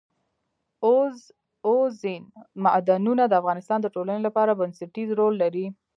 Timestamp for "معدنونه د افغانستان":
2.63-3.79